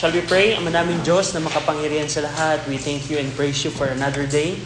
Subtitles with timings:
[0.00, 0.56] Shall we pray?
[0.56, 4.24] Ang manaming Diyos na makapangyarihan sa lahat, we thank you and praise you for another
[4.24, 4.56] day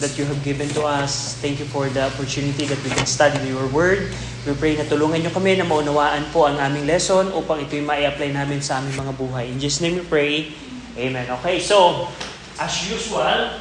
[0.00, 1.36] that you have given to us.
[1.44, 4.08] Thank you for the opportunity that we can study your word.
[4.48, 8.32] We pray na tulungan niyo kami na maunawaan po ang aming lesson upang ito'y ma-apply
[8.32, 9.52] namin sa aming mga buhay.
[9.52, 10.56] In Jesus' name we pray.
[10.96, 11.28] Amen.
[11.44, 12.08] Okay, so,
[12.56, 13.60] as usual,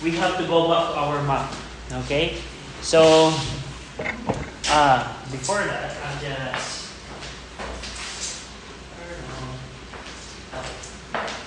[0.00, 1.52] we have to go back our map.
[2.08, 2.40] Okay?
[2.80, 3.36] So,
[4.72, 6.84] uh, before that, I'll just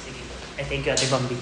[0.05, 0.21] Sige.
[0.56, 1.37] I thank you, Ate Bambi.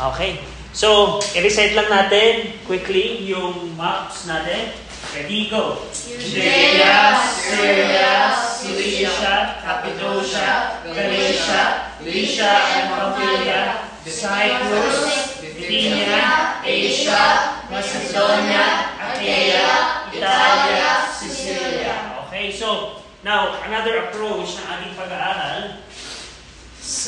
[0.00, 0.40] Okay.
[0.70, 4.70] So, i-reset lang natin quickly yung maps natin.
[5.10, 5.82] Ready, go.
[5.90, 11.62] Judea, Syria, Cilicia, Cappadocia, Galatia,
[11.98, 13.62] Lycia, and Pamphylia,
[14.06, 14.96] Cyprus,
[15.42, 17.22] Bithynia, Asia,
[17.66, 21.94] Macedonia, Achaia, Italia, Sicilia.
[22.28, 25.82] Okay, so, now, another approach ng ating pag-aaral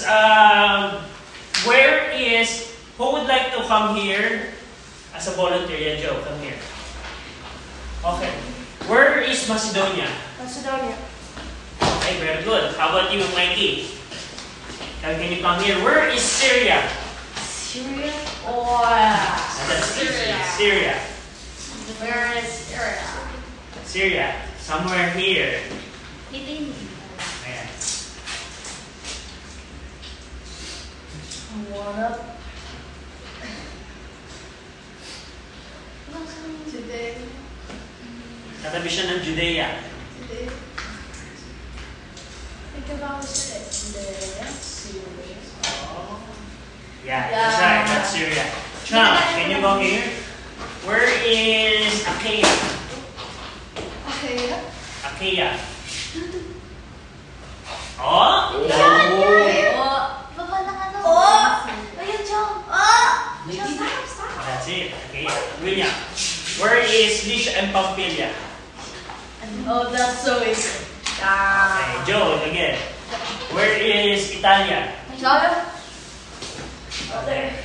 [0.06, 1.02] um,
[1.66, 4.54] where is, who would like to come here
[5.14, 5.78] as a volunteer?
[5.78, 6.58] Yeah, Joe, come here.
[8.04, 8.32] Okay.
[8.86, 10.10] Where is Macedonia?
[10.38, 10.96] Macedonia.
[11.82, 12.74] Okay, very good.
[12.74, 13.94] How about you, Mikey?
[15.02, 15.78] Can can you come here?
[15.82, 16.82] Where is Syria?
[17.42, 18.10] Syria?
[18.46, 19.38] Oh, yeah.
[19.66, 20.38] That's Syria.
[20.58, 20.94] Syria.
[22.02, 23.02] Where is Syria?
[23.86, 24.28] Syria.
[24.58, 25.58] Somewhere here.
[26.30, 26.74] Italy.
[31.72, 32.20] What up?
[36.68, 37.16] Today.
[38.60, 39.80] Katabi siya ng Judea.
[40.20, 40.52] Today.
[42.76, 43.64] Think about it.
[43.72, 44.44] Syria.
[44.52, 45.36] Syria.
[45.96, 46.20] Oh.
[47.08, 47.84] Yeah, that's right.
[47.88, 48.44] That's Syria.
[48.84, 50.12] Chum, can you go here?
[50.84, 52.52] Where is Achaia?
[54.12, 54.52] Okay.
[55.08, 55.56] Achaia.
[57.96, 58.60] Oh?
[58.60, 60.22] Oh.
[60.32, 60.98] Baba ng ano?
[61.04, 62.00] Oh!
[62.00, 62.64] Ayun, John.
[62.64, 63.10] Oh!
[63.52, 64.32] John, stop, stop.
[64.62, 64.94] That's it.
[65.10, 65.34] Achaia.
[65.58, 65.90] William.
[66.62, 68.30] Where is Lycia and Pamphylia?
[69.66, 70.86] Oh, that's so easy.
[71.18, 72.78] Okay, Joe, again.
[73.50, 74.94] Where is Italia?
[75.18, 75.66] John?
[77.10, 77.58] Oh, there.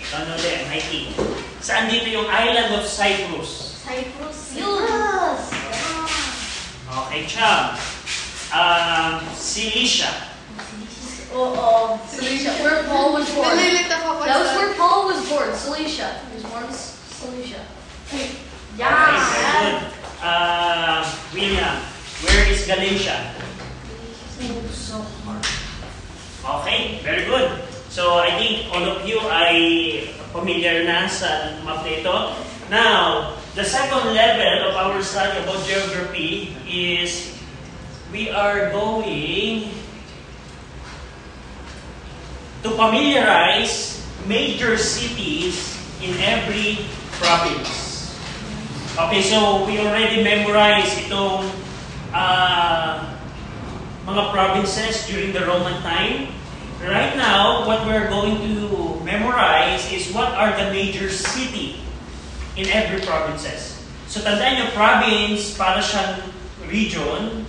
[0.00, 1.12] Ito ano ulit, Mikey.
[1.60, 3.84] Saan dito yung island of Cyprus?
[3.84, 4.56] Cyprus.
[4.56, 5.42] Cyprus.
[6.88, 7.76] Okay, Chum.
[8.56, 10.08] Um, Cilicia.
[10.08, 10.29] Oh,
[11.34, 12.00] oh.
[12.08, 12.50] Cilicia.
[12.62, 13.48] Where Paul was born.
[13.54, 15.50] Nalilito ako pa That was where Paul was born.
[15.54, 16.08] Cilicia.
[16.30, 17.62] He was born in Cilicia.
[18.10, 18.26] Okay,
[18.66, 18.90] very
[19.46, 19.74] good.
[20.20, 21.00] Uh,
[21.32, 21.76] William,
[22.26, 23.32] where is Galatia?
[24.72, 25.44] So hard.
[26.60, 27.62] Okay, very good.
[27.90, 32.16] So I think all of you ay familiar na sa map na ito.
[32.70, 37.34] Now, the second level of our study about geography is
[38.14, 39.70] we are going
[42.62, 46.84] to familiarize major cities in every
[47.20, 48.12] province.
[48.98, 51.48] Okay, so we already memorized itong
[52.12, 53.16] ah,
[54.04, 56.32] mga provinces during the Roman time.
[56.80, 61.80] Right now, what we're going to memorize is what are the major city
[62.56, 63.80] in every provinces.
[64.08, 66.24] So tandaan nyo, province, para siyang
[66.66, 67.44] region,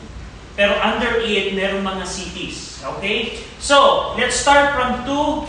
[0.54, 2.84] pero under it, meron mga cities.
[3.00, 3.40] Okay?
[3.62, 5.46] So, let's start from two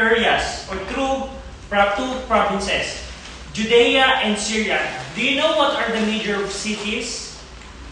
[0.00, 1.28] areas or two,
[1.68, 3.04] two provinces.
[3.52, 4.80] Judea and Syria.
[5.14, 7.36] Do you know what are the major cities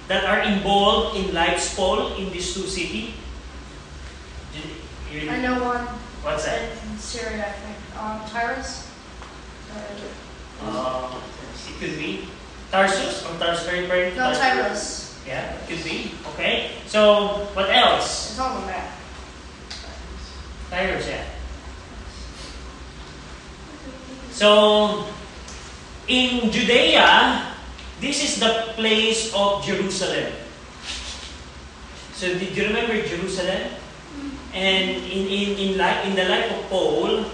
[0.09, 3.13] that are involved in life's poll in these two cities?
[5.13, 5.85] I know one.
[6.25, 6.65] What's that?
[6.89, 7.77] In Syria, I think.
[8.01, 8.89] Um, Tyrus.
[10.65, 11.21] Uh,
[11.69, 12.27] it could be
[12.71, 15.21] Tarsus or Tarsus very very No, Tyrus.
[15.27, 16.13] Yeah, it could be.
[16.35, 16.73] Okay.
[16.87, 18.31] So what else?
[18.31, 18.98] It's on the map.
[20.71, 21.25] Yeah.
[24.33, 25.05] So
[26.07, 27.43] in Judea,
[28.01, 30.33] this is the place of Jerusalem.
[32.13, 33.75] So did you remember Jerusalem?
[34.53, 37.25] And in in in life in the life of Paul,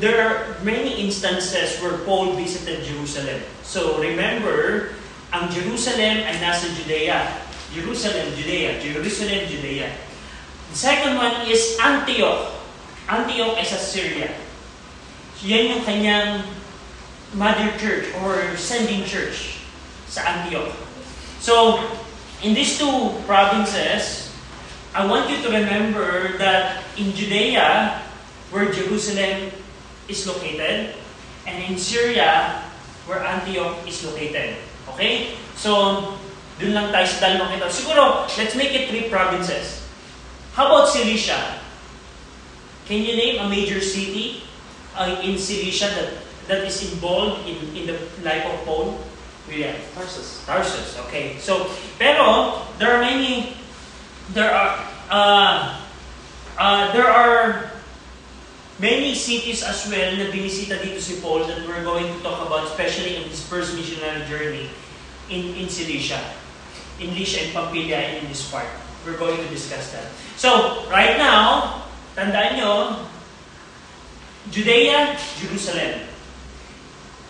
[0.00, 3.40] there are many instances where Paul visited Jerusalem.
[3.62, 4.92] So remember,
[5.30, 7.46] ang Jerusalem ay nasa Judea.
[7.68, 8.80] Jerusalem, Judea.
[8.80, 10.07] Jerusalem, Judea.
[10.70, 12.52] The second one is Antioch.
[13.08, 14.28] Antioch is sa Syria.
[15.40, 16.44] Yan yung kanyang
[17.32, 19.64] mother church or sending church
[20.12, 20.76] sa Antioch.
[21.40, 21.80] So,
[22.44, 24.28] in these two provinces,
[24.92, 28.02] I want you to remember that in Judea,
[28.52, 29.52] where Jerusalem
[30.08, 30.96] is located,
[31.48, 32.60] and in Syria,
[33.08, 34.60] where Antioch is located.
[34.92, 35.32] Okay?
[35.56, 36.12] So,
[36.60, 37.72] dun lang tayo sa dalawang ito.
[37.72, 39.87] Siguro, let's make it three provinces.
[40.58, 41.38] How about Cilicia?
[42.90, 44.42] Can you name a major city
[44.98, 46.10] uh, in Cilicia that,
[46.50, 47.94] that is involved in, in the
[48.26, 48.98] life of Paul?
[49.46, 49.78] William?
[49.94, 50.42] Tarsus.
[50.42, 50.98] Tarsus.
[51.06, 51.38] Okay.
[51.38, 53.54] So, pero there are many
[54.34, 55.78] there are uh,
[56.58, 57.70] uh, there are
[58.82, 62.66] many cities as well na binisita dito si Paul that we're going to talk about
[62.66, 64.66] especially in his first missionary journey
[65.30, 66.18] in in Cilicia,
[66.98, 68.87] in Lycia and Pamphylia and in this part.
[69.06, 70.08] We're going to discuss that.
[70.38, 71.82] So, right now,
[72.18, 73.06] tandaan nyo,
[74.50, 76.08] Judea, Jerusalem.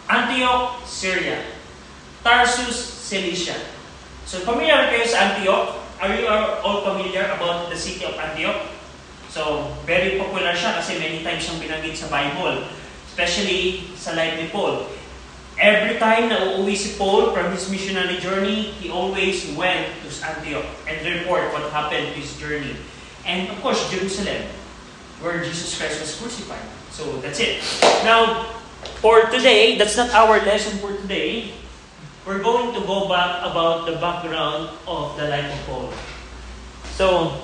[0.08, 1.44] Antioch, Syria.
[2.24, 2.76] Tarsus,
[3.08, 3.56] Cilicia.
[4.24, 5.80] So, familiar kayo sa Antioch?
[5.98, 8.70] Are you all familiar about the city of Antioch?
[9.28, 12.64] So, very popular siya kasi many times siyang binanggit sa Bible.
[13.12, 14.88] Especially sa life ni Paul.
[15.58, 20.66] Every time na uuwi si Paul from his missionary journey, he always went to Antioch
[20.86, 22.78] and report what happened to his journey.
[23.26, 24.46] And of course, Jerusalem,
[25.18, 26.62] where Jesus Christ was crucified.
[26.94, 27.58] So, that's it.
[28.06, 28.54] Now,
[29.02, 31.50] for today, that's not our lesson for today.
[32.22, 35.90] We're going to go back about the background of the life of Paul.
[36.94, 37.34] So,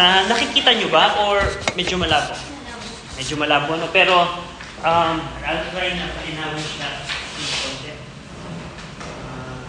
[0.00, 1.44] Na nakikita nyo ba or
[1.76, 2.32] medyo malabo?
[3.20, 4.32] Medyo malabo no pero
[4.80, 6.88] um I'll try na palinawin siya.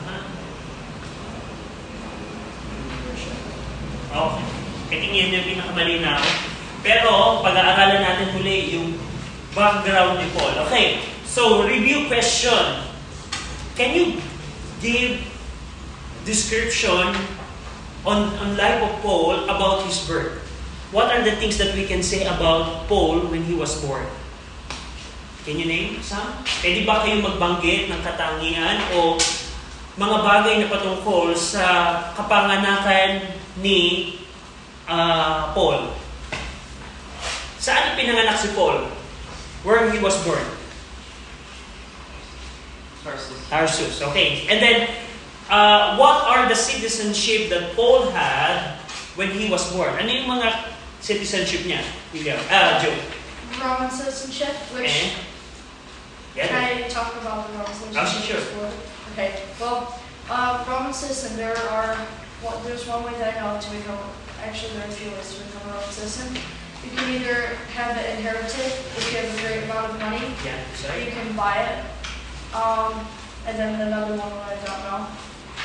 [0.08, 0.24] Ah.
[4.08, 4.48] Okay.
[4.88, 6.24] Katingin yung pinakamalinaw.
[6.80, 8.96] Pero pag-aaralan natin muli yung
[9.52, 10.56] background ni Paul.
[10.64, 11.04] Okay.
[11.28, 12.88] So, review question.
[13.76, 14.16] Can you
[14.80, 15.28] give
[16.24, 17.20] description
[18.06, 20.42] on, on life of Paul about his birth?
[20.92, 24.06] What are the things that we can say about Paul when he was born?
[25.46, 26.44] Can you name some?
[26.62, 29.18] Pwede ba kayo magbanggit ng katangian o
[29.98, 31.66] mga bagay na patungkol sa
[32.14, 33.34] kapanganakan
[33.64, 34.22] ni
[34.86, 35.96] ah, Paul?
[37.58, 38.86] Saan pinanganak si Paul?
[39.66, 40.42] Where he was born?
[43.02, 43.40] Tarsus.
[43.50, 43.96] Tarsus.
[44.14, 44.46] Okay.
[44.50, 44.90] And then,
[45.52, 48.80] uh, what are the citizenship that Paul had
[49.20, 49.92] when he was born?
[50.00, 50.50] Ano yung mga
[51.04, 51.84] citizenship niya?
[52.16, 52.40] William.
[52.50, 52.96] Ah, Joe.
[53.60, 55.12] Roman citizenship, which
[56.34, 56.48] Eh?
[56.48, 58.40] can I talk about the Roman citizenship?
[58.40, 58.72] Oh, sure.
[59.12, 59.44] Okay.
[59.60, 59.92] Well,
[60.32, 62.00] uh, Roman citizen, there are
[62.42, 64.00] well, there's one way that I know to become.
[64.42, 66.34] Actually, there are a few ways to become a Roman citizen.
[66.82, 70.58] You can either have it inherited if you have a great amount of money, Yeah.
[70.74, 71.06] Sorry.
[71.06, 71.78] you can buy it.
[72.58, 73.06] Um,
[73.46, 75.06] and then another one that I don't know.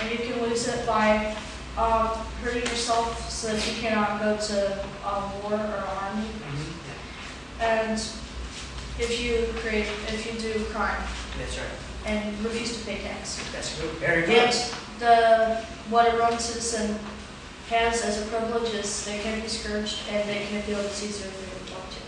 [0.03, 1.35] And you can lose it by
[1.79, 2.09] um,
[2.43, 4.59] hurting yourself so that you cannot go to
[5.05, 6.29] um, war or army.
[6.29, 6.73] Mhm.
[7.61, 7.99] And
[9.01, 11.01] if you create, if you do crime
[11.39, 11.77] That's right.
[12.05, 13.41] and refuse to pay tax.
[13.53, 13.91] That's good.
[14.01, 14.53] Very And good.
[15.01, 15.17] the,
[15.89, 16.99] what a Roman citizen
[17.71, 21.29] has as a privilege is they can be scourged and they can appeal to Caesar
[21.29, 22.01] if they want to.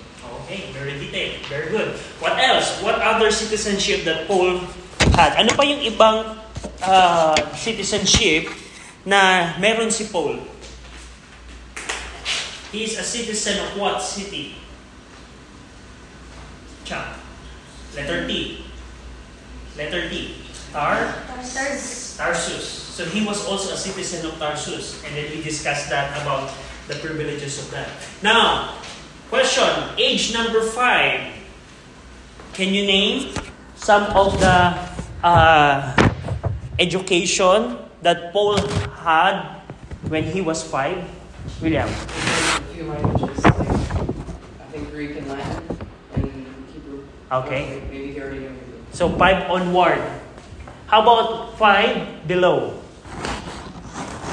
[0.44, 0.72] Okay.
[0.72, 1.44] Very detailed.
[1.46, 1.96] Very good.
[2.20, 2.80] What else?
[2.82, 4.60] What other citizenship that Paul
[5.16, 5.34] had?
[5.40, 6.36] Ano pa yung ibang
[6.82, 8.48] uh, citizenship
[9.04, 10.38] na meron si Paul?
[12.72, 14.60] He is a citizen of what city?
[16.84, 17.16] Chang.
[17.96, 18.64] Letter T.
[19.76, 20.36] Letter T.
[20.72, 21.14] Tar?
[21.26, 22.18] Tarsus.
[22.98, 25.00] So he was also a citizen of Tarsus.
[25.06, 26.52] And then we discussed that about
[26.88, 27.88] the privileges of that.
[28.22, 28.74] Now,
[29.30, 29.68] question.
[29.96, 31.32] Age number five.
[32.52, 33.32] Can you name
[33.76, 34.74] some of the
[35.22, 36.07] uh,
[36.78, 38.56] education that Paul
[39.02, 39.60] had
[40.06, 41.02] when he was five?
[41.60, 41.86] William.
[41.86, 41.92] A
[42.72, 45.62] few I think Greek and Latin
[46.14, 47.02] and Hebrew.
[47.30, 47.82] Okay.
[48.94, 50.00] So five onward.
[50.86, 52.78] How about five below?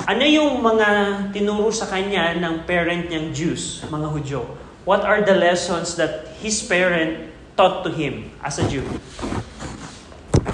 [0.06, 0.88] Ano yung mga
[1.34, 4.46] tinuro sa kanya ng parent niyang Jews, mga Hudyo?
[4.86, 8.86] What are the lessons that his parent taught to him as a Jew?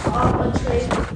[0.07, 1.10] Um, a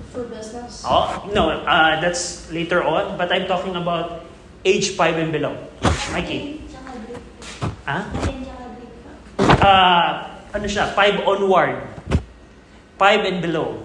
[0.45, 0.83] business.
[0.85, 4.25] Oh, no, uh, that's later on, but I'm talking about
[4.61, 5.57] age 5 and below.
[6.13, 6.61] Mikey?
[7.85, 7.97] Ha?
[9.41, 10.09] Uh,
[10.53, 10.93] ano siya?
[10.93, 11.81] 5 onward.
[13.01, 13.81] 5 and below.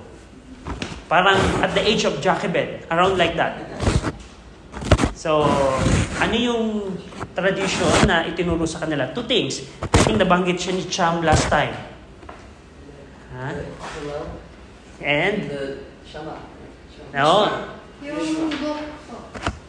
[1.09, 2.87] Parang at the age of Jochebed.
[2.93, 3.57] Around like that.
[5.17, 5.45] So,
[6.21, 6.97] ano yung
[7.35, 9.11] tradition na itinuro sa kanila?
[9.13, 9.65] Two things.
[9.83, 11.75] I think nabanggit siya ni Cham last time.
[13.37, 13.57] Ha?
[14.01, 14.51] Hillel
[15.01, 15.65] And, and the
[16.05, 16.50] Shema.
[17.11, 17.19] Shema.
[17.19, 17.69] no,
[18.03, 18.81] Yung book.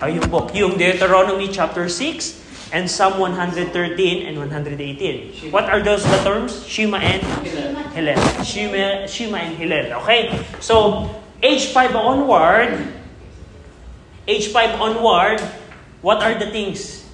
[0.02, 2.40] ay yung book, yung Deuteronomy chapter 6
[2.74, 5.52] and Psalm 113 and 118.
[5.52, 6.64] What are those the terms?
[6.66, 7.22] Shema and
[7.94, 8.18] Hillel.
[8.44, 10.00] Shema, Shema and Hillel.
[10.02, 10.32] Okay?
[10.64, 11.10] So,
[11.44, 12.80] age 5 onward,
[14.28, 15.42] age 5 onward,
[16.02, 17.06] what are the things?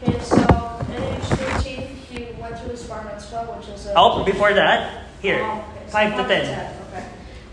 [0.00, 1.28] Okay, so at age
[1.66, 3.92] 13, he went to his bar mitzvah, which is a...
[3.96, 6.72] Oh, before that, here, okay, so 5 to 10.
[6.94, 7.04] Okay.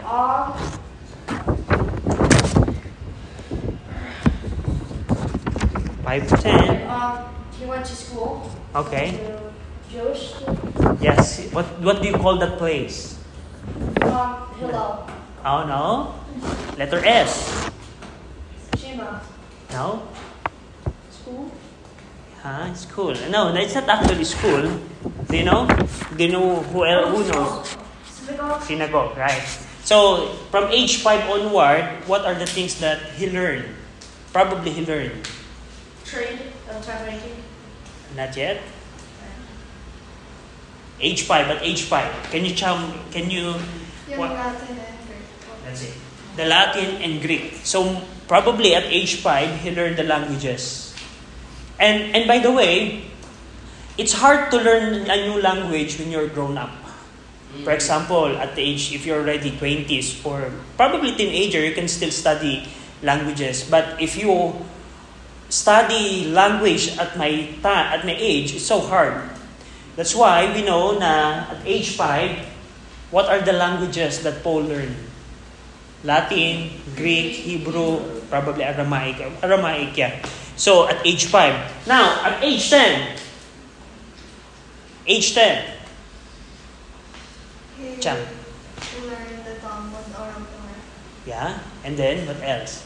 [0.05, 0.53] Um,
[6.20, 6.86] 5 to 10.
[6.89, 7.25] um,
[7.58, 8.46] he went to school.
[8.75, 9.17] Okay.
[9.17, 9.50] To
[9.89, 10.53] Jewish school.
[11.01, 11.50] Yes.
[11.50, 13.17] What what do you call that place?
[14.05, 15.10] Um, Hillel.
[15.41, 16.13] Oh no.
[16.77, 17.50] Letter S.
[18.77, 19.25] Shema.
[19.74, 20.05] No.
[21.10, 21.50] School.
[22.46, 22.70] Huh?
[22.77, 23.17] School.
[23.34, 24.70] No, it's not actually school.
[24.70, 25.65] Do you know?
[26.13, 27.10] Do you know who else?
[27.10, 27.74] Who knows?
[28.05, 28.62] Synagogue.
[28.62, 29.41] Synagogue, right?
[29.82, 33.65] So from age five onward, what are the things that he learned?
[34.29, 35.25] Probably he learned.
[36.06, 37.44] Trade of time making.
[38.16, 38.62] Not yet.
[41.02, 42.12] Age five, but age five.
[42.32, 42.94] Can you chum?
[43.12, 43.56] Can you?
[44.08, 44.32] Yung What?
[44.32, 45.26] Latin and Greek.
[45.66, 45.96] That's it.
[46.38, 47.66] The Latin and Greek.
[47.66, 50.94] So probably at age five, he learned the languages.
[51.80, 53.04] And and by the way,
[53.98, 56.72] it's hard to learn a new language when you're grown up.
[57.62, 57.78] For mm.
[57.78, 62.66] example, at the age, if you're already 20s or probably teenager, you can still study
[63.06, 63.62] languages.
[63.70, 64.58] But if you
[65.54, 69.14] study language at my ta- at my age, it's so hard.
[69.94, 74.98] That's why we know na at age 5, what are the languages that Paul learned?
[76.04, 78.02] Latin, Greek, Hebrew,
[78.34, 79.22] probably Aramaic.
[79.46, 80.18] Aramaic, yeah.
[80.58, 81.86] So at age 5.
[81.88, 83.16] Now, at age 10,
[85.06, 85.64] age 10,
[87.78, 88.18] He Chang.
[89.06, 90.80] learned the Talmud or Torah.
[91.26, 91.60] Yeah.
[91.86, 92.84] And then, what else?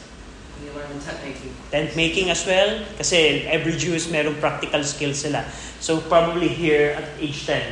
[0.64, 1.52] You learn tent making.
[1.70, 2.82] Tent making as well.
[2.98, 5.46] Kasi every Jew is merong practical skills sila.
[5.78, 7.62] So probably here at age 10.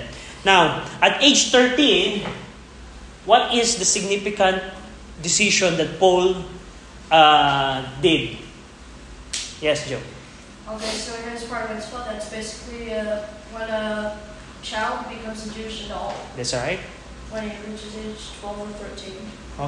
[0.47, 2.23] Now, at age 13,
[3.27, 4.63] what is the significant
[5.19, 6.39] decision that Paul
[7.11, 8.39] uh, did?
[9.59, 10.03] Yes, Joe.
[10.67, 14.19] Okay, so in his bar mitzvah, that's basically uh, when a
[14.63, 16.83] child becomes a Jewish adult That's all right.
[17.31, 19.15] when he reaches age 12 or 13.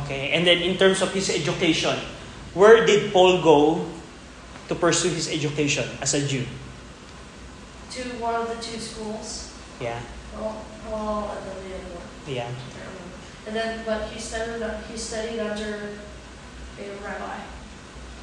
[0.03, 0.31] Okay.
[0.35, 1.99] And then in terms of his education,
[2.55, 3.87] where did Paul go
[4.69, 6.45] to pursue his education as a Jew?
[7.93, 9.53] To one of the two schools.
[9.81, 10.01] Yeah.
[10.37, 12.09] Well, well and then the other one.
[12.29, 12.49] Yeah.
[12.49, 13.17] I can't remember.
[13.49, 15.97] And then, but he studied, he studied under
[16.79, 17.41] a rabbi.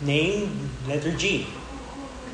[0.01, 1.47] Name, letter G.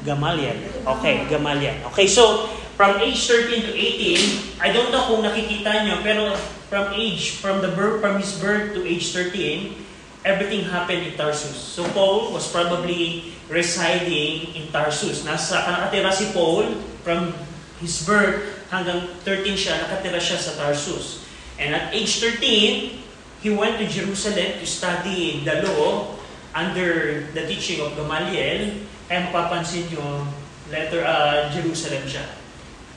[0.04, 0.58] Gamaliel.
[0.98, 1.88] Okay, Gamaliel.
[1.94, 6.34] Okay, so from age 13 to 18, I don't know kung nakikita nyo, pero
[6.74, 9.78] from age, from the birth, from his birth to age 13,
[10.24, 11.58] everything happened in Tarsus.
[11.58, 15.26] So Paul was probably residing in Tarsus.
[15.26, 17.34] Nasa, nakatira si Paul from
[17.82, 21.26] his birth hanggang 13 siya, nakatira siya sa Tarsus.
[21.58, 23.02] And at age 13,
[23.42, 26.16] he went to Jerusalem to study the law
[26.54, 28.86] under the teaching of Gamaliel.
[29.10, 30.30] Kaya mapapansin nyo,
[30.70, 32.24] letter, uh, Jerusalem siya.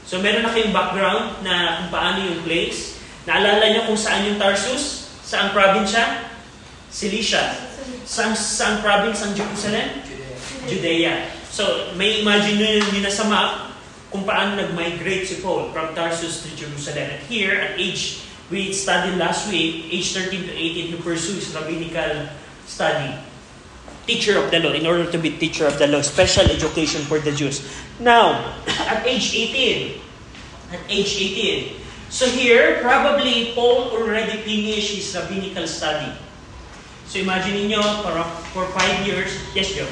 [0.04, 3.00] So meron na kayong background na kung paano yung place.
[3.24, 5.08] Naalala nyo kung saan yung Tarsus?
[5.24, 6.33] Saan probinsya?
[6.94, 7.58] Cilicia.
[8.06, 9.98] Saan, saan province ang Jerusalem?
[10.06, 10.70] Judea.
[10.70, 11.14] Judea.
[11.50, 13.74] So, may imagine nyo yun na sa map
[14.14, 17.10] kung paano nag-migrate si Paul from Tarsus to Jerusalem.
[17.10, 22.30] And here, at age, we studied last week, age 13 to 18, he pursues rabbinical
[22.70, 23.10] study.
[24.06, 27.18] Teacher of the law, in order to be teacher of the law, special education for
[27.18, 27.66] the Jews.
[27.98, 28.54] Now,
[28.86, 29.98] at age 18,
[30.70, 36.14] at age 18, so here, probably Paul already finished his rabbinical study.
[37.06, 38.16] So imagine niyo for,
[38.52, 39.88] for five years, yes, Joe?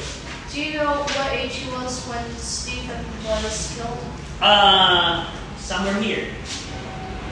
[0.52, 4.04] Do you know what age he was when Stephen was killed?
[4.40, 5.25] Uh,
[5.57, 6.28] somewhere here.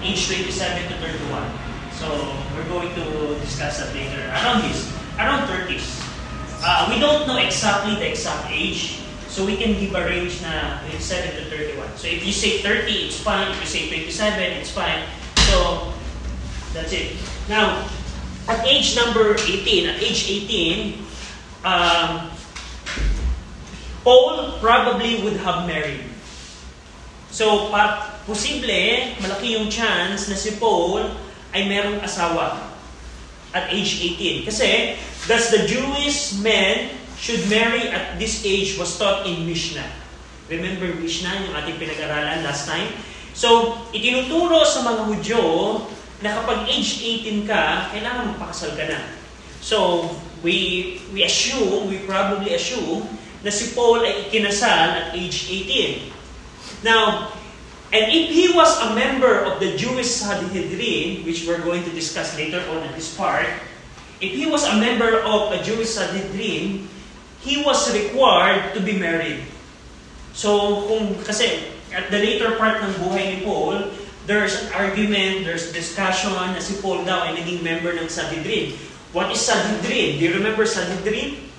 [0.00, 1.44] Age 27 to 31.
[2.00, 2.08] So,
[2.56, 4.24] we're going to discuss that later.
[4.32, 4.88] Around this,
[5.20, 6.00] around 30s.
[6.64, 10.80] Uh, we don't know exactly the exact age, so we can give a range na
[10.88, 11.42] 27 to
[11.76, 11.92] 31.
[12.00, 13.52] So, if you say 30, it's fine.
[13.52, 15.04] If you say 27, it's fine.
[15.52, 15.92] So,
[16.72, 17.20] that's it.
[17.52, 17.84] Now,
[18.48, 21.04] at age number 18, at age 18,
[21.64, 22.30] um,
[24.04, 26.08] Paul probably would have married.
[27.30, 31.04] So, pa, posible, malaki yung chance na si Paul
[31.52, 32.72] ay merong asawa
[33.52, 34.48] at age 18.
[34.48, 34.96] Kasi,
[35.28, 39.86] thus the Jewish men should marry at this age was taught in Mishnah.
[40.48, 42.90] Remember Mishnah, yung ating pinag-aralan last time?
[43.36, 45.42] So, itinuturo sa mga Hudyo
[46.20, 49.00] na kapag age 18 ka, kailangan magpakasal ka na.
[49.60, 50.08] So,
[50.40, 53.04] we we assume, we probably assume
[53.40, 56.84] na si Paul ay ikinasal at age 18.
[56.84, 57.32] Now,
[57.92, 62.36] and if he was a member of the Jewish Sanhedrin, which we're going to discuss
[62.36, 63.48] later on in this part,
[64.20, 66.88] if he was a member of a Jewish Sanhedrin,
[67.40, 69.48] he was required to be married.
[70.36, 73.88] So, kung, kasi at the later part ng buhay ni Paul,
[74.30, 78.78] there's an argument, there's discussion na si Paul daw ay naging member ng Sanhedrin.
[79.10, 80.22] What is Sanhedrin?
[80.22, 81.50] Do you remember Sanhedrin?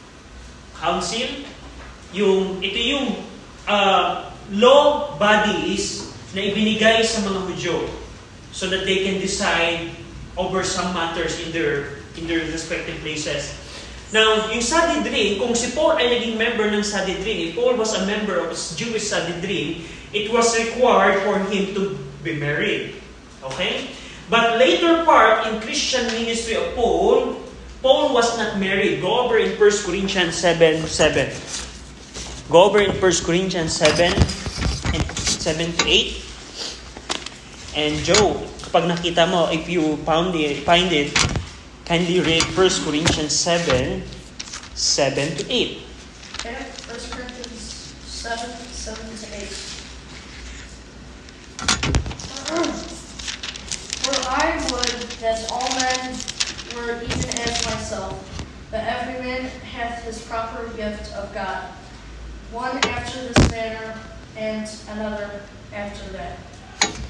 [0.79, 1.43] Council?
[2.15, 3.19] Yung, ito yung
[3.67, 7.91] uh, law bodies na ibinigay sa mga Hudyo
[8.55, 9.91] so that they can decide
[10.39, 13.51] over some matters in their in their respective places.
[14.15, 18.03] Now, yung Sanhedrin, kung si Paul ay naging member ng Sanhedrin, if Paul was a
[18.07, 23.01] member of Jewish Sanhedrin, it was required for him to be married.
[23.43, 23.89] Okay?
[24.29, 27.35] But later part in Christian ministry of Paul,
[27.81, 29.01] Paul was not married.
[29.01, 31.33] Go over in 1 Corinthians 7, 7.
[32.49, 34.13] Go over in 1 Corinthians 7,
[34.93, 36.21] and 7 to 8.
[37.75, 38.37] And Joe,
[38.69, 41.09] kapag nakita mo, if you found it, find it,
[41.89, 44.03] kindly read 1 Corinthians 7,
[44.77, 45.81] 7 to 8.
[46.37, 48.60] Okay, 1 Corinthians 7,
[54.33, 54.87] I would
[55.19, 56.15] that all men
[56.73, 58.15] were even as myself,
[58.71, 61.65] but every man hath his proper gift of God,
[62.53, 63.93] one after this manner,
[64.37, 65.41] and another
[65.73, 66.37] after that.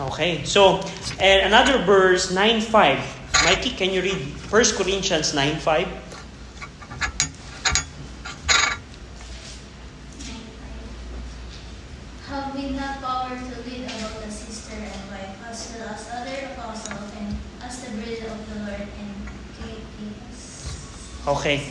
[0.01, 0.83] Okay, so
[1.19, 3.43] another verse, 9 5.
[3.45, 4.17] Mikey, can you read
[4.49, 5.87] 1 Corinthians 9 5?
[21.31, 21.63] Okay.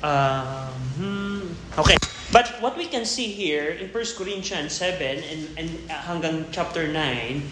[0.00, 1.96] Hmm, okay.
[2.32, 6.88] But what we can see here in 1 Corinthians 7 and, and uh, hanggang chapter
[6.88, 7.44] 9,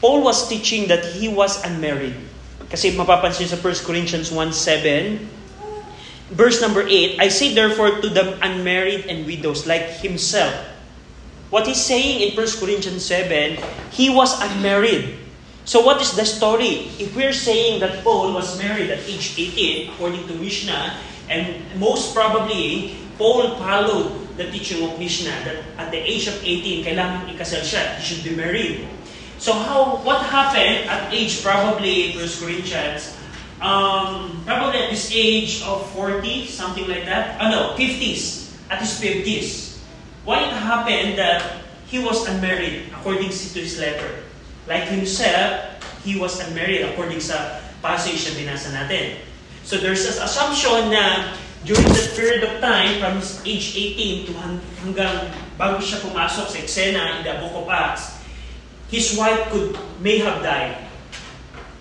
[0.00, 2.14] Paul was teaching that he was unmarried.
[2.70, 5.18] Kasi mapapansin sa 1 Corinthians 1.7,
[6.30, 10.54] verse number 8, I say therefore to the unmarried and widows like himself.
[11.50, 13.58] What he's saying in 1 Corinthians 7,
[13.90, 15.21] he was unmarried.
[15.64, 16.90] So what is the story?
[16.98, 20.98] If we're saying that Paul was married at age 18, according to Mishnah,
[21.30, 26.84] and most probably, Paul followed the teaching of Mishnah that at the age of 18,
[26.84, 27.94] kailangan ikasal siya.
[27.96, 28.88] He should be married.
[29.38, 33.14] So how, what happened at age probably, 1 Corinthians,
[33.62, 37.38] um, probably at this age of 40, something like that.
[37.38, 38.50] Oh no, 50s.
[38.66, 39.78] At his 50s.
[40.24, 44.26] Why it happened that he was unmarried according to his letter?
[44.66, 45.74] Like himself,
[46.06, 49.18] he was unmarried according sa passage na binasa natin.
[49.66, 54.32] So there's an assumption na during that period of time, from his age 18 to
[54.38, 58.18] hang- hanggang bago siya pumasok sa eksena in the Book of Acts,
[58.90, 60.90] his wife could may have died.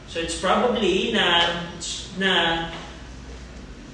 [0.06, 1.66] So it's probably na
[2.22, 2.34] na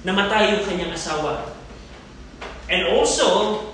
[0.04, 1.56] namatay yung kanyang asawa.
[2.68, 3.64] And also,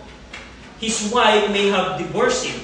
[0.78, 2.62] his wife may have divorced him.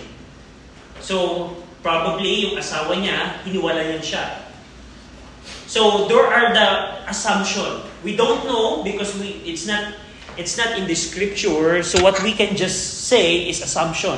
[1.02, 4.48] So, probably yung asawa niya, hiniwalayan siya.
[5.70, 6.68] So, there are the
[7.08, 7.86] assumption.
[8.02, 9.92] We don't know because we it's not
[10.40, 11.82] it's not in the scripture.
[11.82, 14.16] So what we can just say is assumption.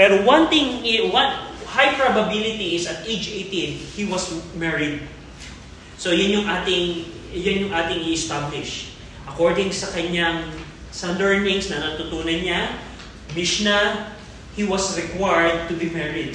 [0.00, 1.28] Pero one thing, i- one
[1.68, 5.04] high probability is at age 18, he was married.
[6.00, 7.04] So yun yung ating
[7.36, 8.96] yun yung ating i-establish.
[9.28, 10.48] According sa kanyang
[10.88, 12.72] sa learnings na natutunan niya,
[13.36, 14.08] Mishnah,
[14.56, 16.32] he was required to be married.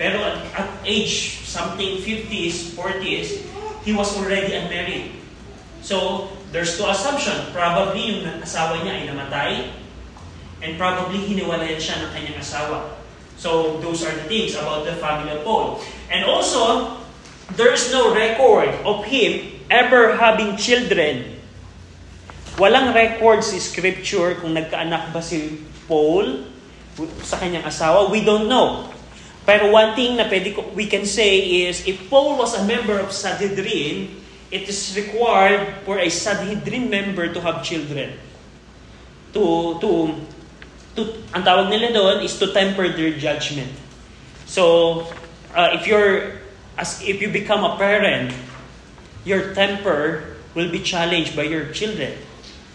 [0.00, 3.44] Pero at, at age something 50s, 40s,
[3.84, 5.12] he was already unmarried.
[5.84, 7.36] So, there's two assumption.
[7.52, 9.52] Probably yung asawa niya ay namatay
[10.64, 12.96] and probably hiniwalayan siya ng kanyang asawa.
[13.36, 15.84] So, those are the things about the family of Paul.
[16.08, 16.96] And also,
[17.60, 21.40] there's no record of him ever having children.
[22.56, 26.44] Walang record si scripture kung nagkaanak ba si Paul
[27.24, 28.12] sa kanyang asawa.
[28.12, 28.89] We don't know.
[29.46, 32.98] Pero one thing na pwede ko, we can say is, if Paul was a member
[33.00, 38.18] of Sanhedrin, it is required for a Sanhedrin member to have children.
[39.32, 39.90] To, to,
[40.96, 41.00] to,
[41.32, 43.70] ang tawag nila doon is to temper their judgment.
[44.46, 45.06] So,
[45.54, 46.42] uh, if you're,
[46.76, 48.34] as if you become a parent,
[49.24, 52.18] your temper will be challenged by your children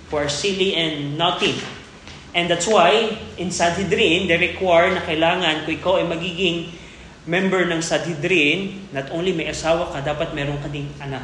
[0.09, 1.59] who are silly and naughty.
[2.35, 6.67] And that's why, in Sanhedrin, they require na kailangan, kung ikaw ay magiging
[7.23, 11.23] member ng Sanhedrin, not only may asawa ka, dapat meron ka ding anak.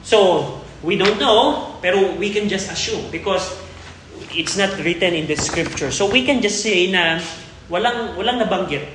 [0.00, 0.48] So,
[0.82, 3.52] we don't know, pero we can just assume because
[4.34, 5.90] it's not written in the scripture.
[5.90, 7.20] So we can just say na
[7.70, 8.86] walang walang nabanggit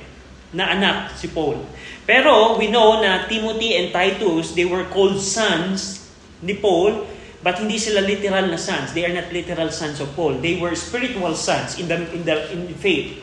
[0.54, 1.60] na anak si Paul.
[2.04, 6.04] Pero we know na Timothy and Titus, they were called sons
[6.44, 7.08] ni Paul,
[7.44, 8.96] but hindi sila literal na sons.
[8.96, 10.40] They are not literal sons of Paul.
[10.40, 13.20] They were spiritual sons in the in the in faith.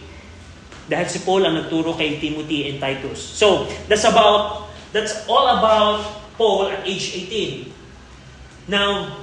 [0.86, 3.18] Dahil si Paul ang nagturo kay Timothy and Titus.
[3.18, 6.06] So, that's about that's all about
[6.38, 8.70] Paul at age 18.
[8.70, 9.18] Now,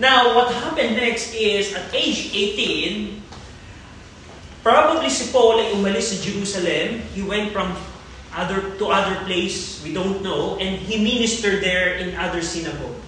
[0.00, 3.20] now what happened next is at age 18,
[4.64, 7.04] probably si Paul ay umalis sa Jerusalem.
[7.12, 7.76] He went from
[8.32, 13.07] other to other place, we don't know, and he ministered there in other synagogue.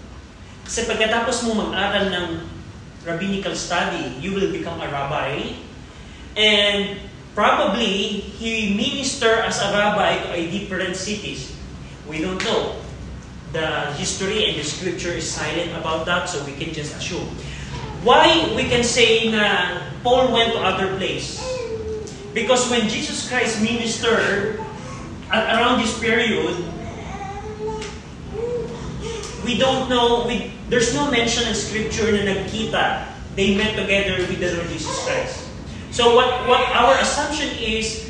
[0.70, 2.46] Kasi pagkatapos mo mag-aral ng
[3.02, 5.58] rabbinical study, you will become a rabbi.
[6.38, 6.94] And
[7.34, 11.50] probably, he ministered as a rabbi to a different cities.
[12.06, 12.78] We don't know.
[13.50, 17.26] The history and the scripture is silent about that, so we can just assume.
[18.06, 19.74] Why we can say na
[20.06, 21.42] Paul went to other place?
[22.30, 24.62] Because when Jesus Christ ministered
[25.34, 26.54] at around this period,
[29.42, 33.10] we don't know, we, there's no mention in scripture na nagkita.
[33.34, 35.50] They met together with the Lord Jesus Christ.
[35.90, 38.06] So what, what our assumption is,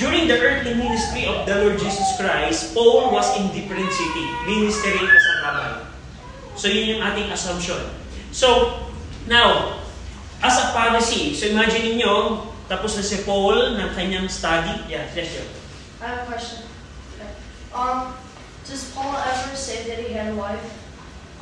[0.00, 5.04] during the earthly ministry of the Lord Jesus Christ, Paul was in different city, ministering
[5.04, 5.84] as a rabbi.
[6.56, 7.84] So yun yung ating assumption.
[8.32, 8.80] So,
[9.28, 9.80] now,
[10.40, 14.72] as a Pharisee, so imagine niyo tapos na si Paul ng kanyang study.
[14.88, 15.48] Yeah, yes, yes.
[16.00, 16.64] I have a question.
[17.74, 18.14] Um,
[18.64, 20.79] does Paul ever say that he had a wife?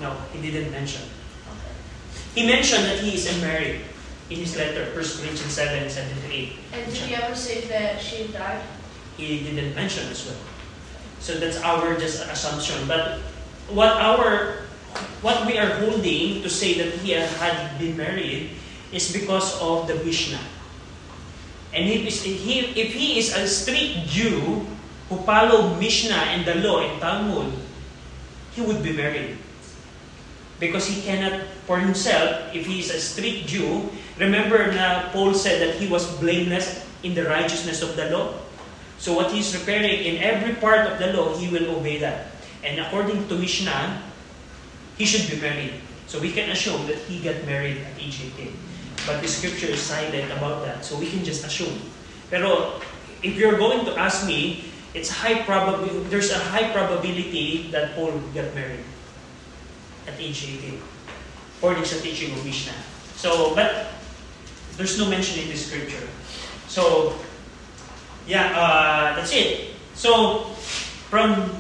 [0.01, 1.03] No, he didn't mention.
[1.03, 2.41] Okay.
[2.41, 3.83] He mentioned that he is unmarried
[4.31, 6.53] in his letter, 1 Corinthians 7, 7 to 8.
[6.73, 8.63] And did he ever say that she died?
[9.17, 10.39] He didn't mention as well.
[11.19, 12.87] So that's our just assumption.
[12.87, 13.19] But
[13.75, 14.69] what our
[15.21, 18.51] what we are holding to say that he had been married
[18.93, 20.41] is because of the Mishnah.
[21.75, 24.65] And if, he, if he is a strict Jew
[25.09, 27.53] who followed Mishnah and the law in Talmud,
[28.53, 29.37] he would be married.
[30.59, 35.63] Because he cannot, for himself, if he is a strict Jew, remember na Paul said
[35.63, 38.35] that he was blameless in the righteousness of the law.
[38.99, 42.35] So what he's preparing in every part of the law, he will obey that.
[42.67, 44.03] And according to Mishnah,
[44.99, 45.79] he should be married.
[46.11, 48.51] So we can assume that he got married at age 18.
[49.07, 51.79] But the scripture is silent about that, so we can just assume.
[52.35, 52.83] Pero
[53.23, 58.19] if you're going to ask me, it's high probability, there's a high probability that Paul
[58.35, 58.83] got married
[60.09, 60.81] at age 18.
[61.61, 62.81] According sa teaching of Mishnah.
[63.21, 63.93] So, but
[64.81, 66.09] there's no mention in the scripture.
[66.73, 67.13] So,
[68.25, 69.77] yeah, uh, that's it.
[69.93, 70.49] So,
[71.13, 71.51] from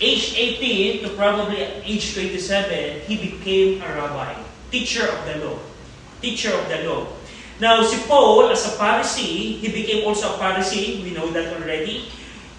[0.00, 4.32] age 18 to probably age 27, he became a rabbi,
[4.72, 5.58] teacher of the law
[6.20, 7.06] teacher of the law.
[7.60, 11.02] Now, si Paul, as a Pharisee, he became also a Pharisee.
[11.02, 12.06] We know that already.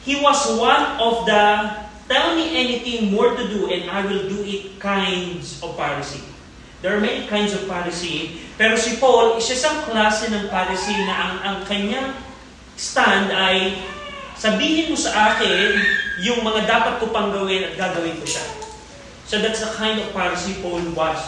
[0.03, 4.41] He was one of the tell me anything more to do and I will do
[4.41, 6.25] it kinds of Pharisee.
[6.81, 8.41] There are many kinds of Pharisee.
[8.57, 12.17] Pero si Paul, isa isang klase ng Pharisee na ang, ang kanyang
[12.75, 13.77] stand ay
[14.35, 15.79] sabihin mo sa akin
[16.23, 18.43] yung mga dapat ko pang gawin at gagawin ko siya.
[19.29, 21.19] So that's the kind of Pharisee Paul was.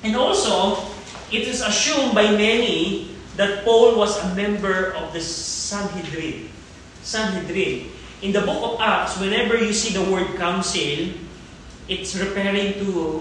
[0.00, 0.80] And also,
[1.34, 6.48] it is assumed by many that Paul was a member of the Sanhedrin.
[7.02, 7.92] Sanhedrin.
[8.24, 11.12] In the book of Acts, whenever you see the word council,
[11.84, 13.20] it's referring to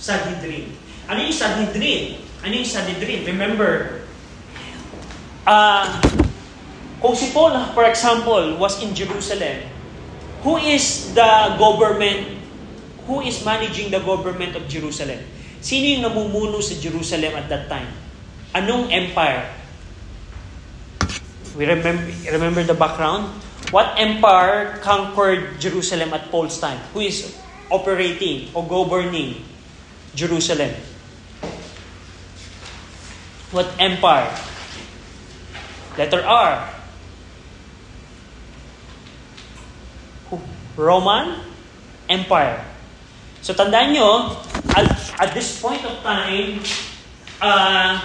[0.00, 0.72] Sanhedrin.
[1.04, 2.16] Ano yung Sanhedrin?
[2.40, 3.28] Ano yung Sanhedrin?
[3.28, 4.02] Remember,
[5.44, 5.84] uh,
[7.02, 9.68] kung si Paul, for example, was in Jerusalem,
[10.40, 12.40] who is the government,
[13.04, 15.20] who is managing the government of Jerusalem?
[15.62, 17.90] Sino yung namumuno sa Jerusalem at that time?
[18.56, 19.44] Anong empire?
[21.52, 23.28] We remember, remember the background?
[23.70, 26.78] What empire conquered Jerusalem at Paul's time?
[26.92, 27.36] Who is
[27.70, 29.44] operating or governing
[30.14, 30.74] Jerusalem?
[33.52, 34.32] What empire?
[35.96, 36.72] Letter R.
[40.76, 41.44] Roman
[42.08, 42.64] Empire.
[43.44, 44.40] So tandaan nyo,
[44.72, 44.88] at,
[45.20, 46.64] at this point of time,
[47.42, 48.00] uh,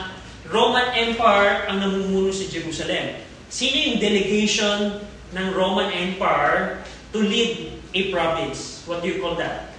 [0.51, 3.23] Roman Empire ang namumuno sa Jerusalem.
[3.47, 4.99] Sino yung delegation
[5.33, 8.83] ng Roman Empire to lead a province?
[8.87, 9.73] What do you call that?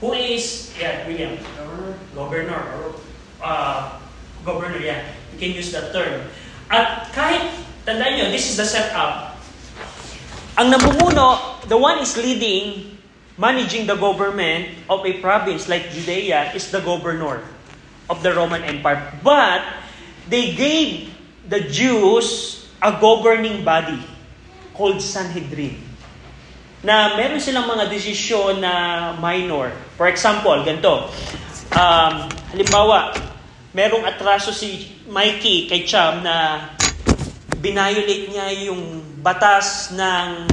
[0.00, 1.36] Who is, yeah, William?
[1.56, 1.92] Governor.
[2.14, 2.62] Governor.
[2.78, 2.86] Or,
[3.42, 3.98] uh,
[4.44, 5.04] governor, yeah.
[5.34, 6.28] You can use that term.
[6.70, 7.48] At kahit,
[7.88, 9.40] tandaan nyo, this is the setup.
[10.58, 12.98] Ang namumuno, the one is leading,
[13.38, 17.42] managing the government of a province like Judea is the governor.
[18.10, 19.12] of the Roman Empire.
[19.22, 19.62] But
[20.28, 21.14] they gave
[21.48, 24.00] the Jews a governing body
[24.78, 25.88] called Sanhedrin
[26.86, 28.74] na meron silang mga desisyon na
[29.18, 29.74] minor.
[29.98, 31.10] For example, ganito.
[31.74, 33.10] Um, halimbawa,
[33.74, 36.70] merong atraso si Mikey kay Cham na
[37.58, 40.46] binayolate niya yung batas ng,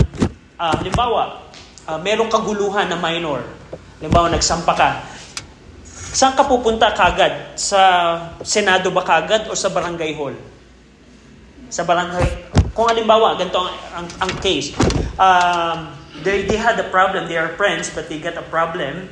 [0.58, 1.46] uh, halimbawa,
[1.86, 3.46] uh, merong kaguluhan na minor.
[4.02, 4.90] Halimbawa, nagsampa ka.
[6.16, 7.54] Saan ka pupunta kagad?
[7.60, 7.82] Sa
[8.42, 10.34] Senado ba kagad o sa barangay hall?
[11.70, 12.65] Sa barangay.
[12.76, 14.76] Kung halimbawa, ganito ang, ang, ang case.
[15.16, 15.96] Um,
[16.28, 17.32] they, they had a problem.
[17.32, 19.08] They are friends, but they got a problem.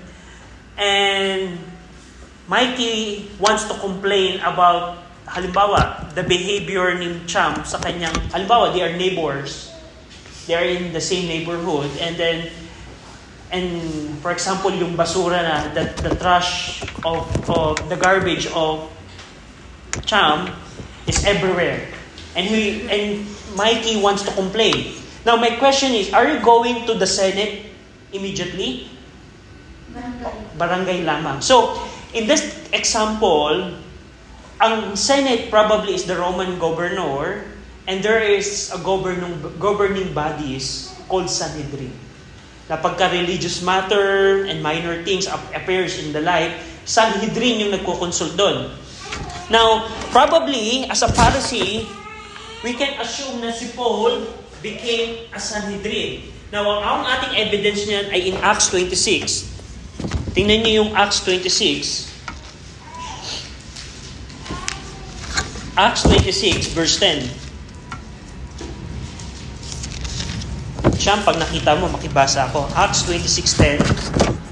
[0.75, 1.63] And
[2.51, 4.99] Mikey wants to complain about,
[5.31, 9.71] halimbawa, the behavior ni Cham sa kanyang, halimbawa, they are neighbors.
[10.43, 11.87] They are in the same neighborhood.
[12.03, 12.51] And then,
[13.47, 18.91] and for example, yung basura na, the, the trash of, of the garbage of
[20.03, 20.51] Cham
[21.07, 21.87] is everywhere.
[22.35, 23.23] And he, and
[23.55, 24.97] Mikey wants to complain.
[25.25, 27.71] Now, my question is, are you going to the Senate
[28.11, 28.91] immediately?
[29.93, 30.35] Barangay.
[30.57, 31.39] Barangay lamang.
[31.39, 31.79] So,
[32.11, 33.77] in this example,
[34.59, 37.45] ang Senate probably is the Roman governor,
[37.87, 41.91] and there is a governing, governing bodies called Sanhedrin.
[42.67, 46.51] Na pagka religious matter and minor things appears in the life,
[46.83, 48.71] Sanhedrin yung nagko-consult doon.
[49.51, 51.87] Now, probably, as a Pharisee,
[52.63, 54.23] we can assume na si Paul
[54.63, 56.31] became a Sanhedrin.
[56.49, 59.51] Now, ang ating evidence niyan ay in Acts 26.
[60.31, 62.07] Tingnan niyo yung Acts 26.
[65.75, 67.27] Acts 26, verse 10.
[71.03, 72.69] Siyam, pag nakita mo, makibasa ako.
[72.79, 73.59] Acts 26,
[74.31, 74.42] 10.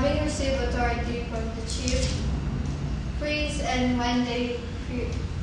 [0.00, 2.00] Having received authority from the chief
[3.20, 4.56] priests, and when they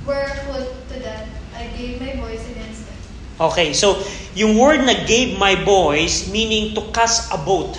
[0.01, 2.97] were put to death, I gave my voice against them.
[3.37, 4.01] Okay, so
[4.33, 7.77] yung word na gave my voice, meaning to cast a vote.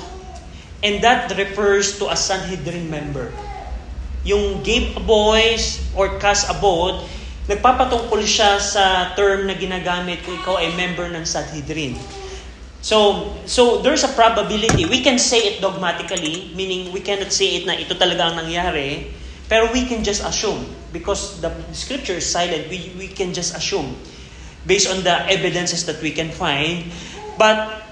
[0.87, 3.35] And that refers to a Sanhedrin member.
[4.23, 7.03] Yung gave a voice or cast a vote,
[7.51, 11.99] nagpapatungkol siya sa term na ginagamit kung ikaw ay member ng Sanhedrin.
[12.81, 14.87] So, so there's a probability.
[14.87, 19.11] We can say it dogmatically, meaning we cannot say it na ito talaga ang nangyari,
[19.51, 20.63] pero we can just assume
[20.93, 22.71] because the scripture is silent.
[22.71, 23.99] We we can just assume
[24.63, 26.87] based on the evidences that we can find.
[27.35, 27.83] But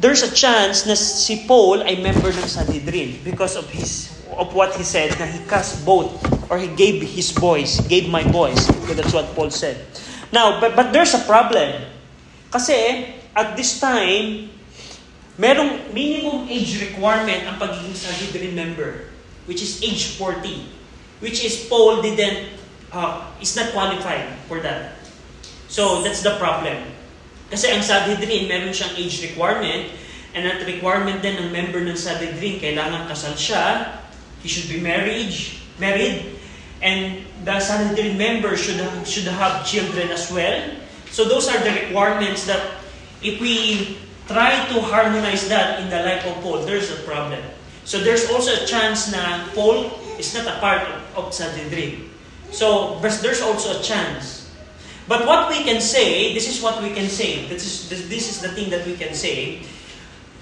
[0.00, 4.08] there's a chance na si Paul ay member ng Sanhedrin because of his
[4.40, 6.08] of what he said na he cast both
[6.48, 8.64] or he gave his voice, gave my voice.
[8.88, 9.76] So that's what Paul said.
[10.32, 11.84] Now, but, but there's a problem.
[12.50, 14.50] Kasi at this time,
[15.38, 19.08] merong minimum age requirement ang pagiging Sanhedrin member,
[19.46, 20.66] which is age 40,
[21.24, 22.52] which is Paul didn't,
[22.92, 24.98] uh, is not qualified for that.
[25.70, 26.82] So, that's the problem.
[27.50, 29.90] Kasi ang Sanhedrin, meron siyang age requirement,
[30.34, 33.98] and that requirement din ng member ng Sanhedrin, kailangan kasal siya,
[34.42, 35.34] he should be married,
[35.78, 36.38] married,
[36.80, 40.56] and the Sanhedrin member should should have children as well.
[41.10, 42.79] So those are the requirements that
[43.22, 43.96] if we
[44.28, 47.42] try to harmonize that in the life of Paul, there's a problem.
[47.84, 52.08] So there's also a chance na Paul is not a part of, of Sanhedrin.
[52.50, 54.40] So there's also a chance
[55.10, 57.50] But what we can say, this is what we can say.
[57.50, 59.58] This is, this, this is the thing that we can say.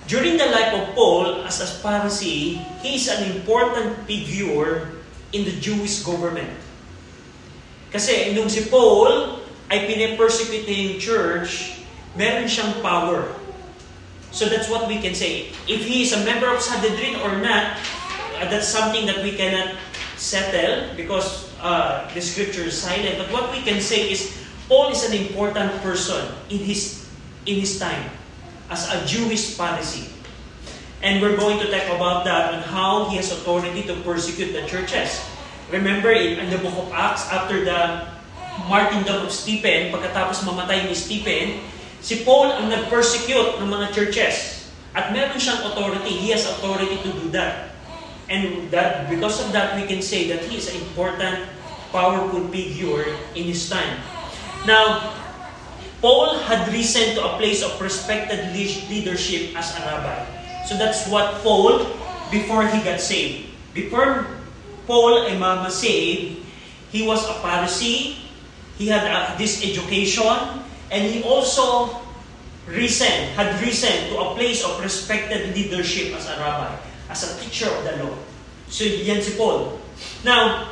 [0.05, 4.93] During the life of Paul, as a Pharisee, he is an important figure
[5.33, 6.53] in the Jewish government.
[7.89, 9.41] Kasi nung si Paul
[9.73, 11.78] ay pinipersecute yung church,
[12.19, 13.31] meron siyang power.
[14.35, 15.55] So that's what we can say.
[15.71, 17.79] If he is a member of Sanhedrin or not,
[18.37, 19.79] uh, that's something that we cannot
[20.19, 23.17] settle because uh, the scripture is silent.
[23.17, 24.35] But what we can say is
[24.69, 27.09] Paul is an important person in his
[27.47, 28.11] in his time
[28.69, 30.13] as a Jewish Pharisee.
[31.01, 34.67] And we're going to talk about that and how he has authority to persecute the
[34.67, 35.23] churches.
[35.71, 38.03] Remember in, in the book of Acts, after the
[38.67, 41.63] martyrdom of Stephen, pagkatapos mamatay ni Stephen,
[42.01, 44.69] si Paul ang nag-persecute ng mga churches.
[44.97, 46.11] At meron siyang authority.
[46.11, 47.77] He has authority to do that.
[48.29, 51.49] And that because of that, we can say that he is an important,
[51.93, 54.01] powerful figure in his time.
[54.67, 55.15] Now,
[56.03, 60.19] Paul had risen to a place of respected leadership as a rabbi.
[60.69, 61.89] So that's what Paul,
[62.31, 63.49] before he got saved.
[63.73, 64.27] Before
[64.87, 66.45] Paul ay mama saved,
[66.93, 68.29] he was a Pharisee,
[68.79, 72.01] He had uh, this education, and he also
[72.67, 76.77] risen, had risen to a place of respected leadership as a rabbi,
[77.09, 78.17] as a teacher of the law.
[78.69, 79.81] So yan si Paul.
[80.25, 80.69] Now,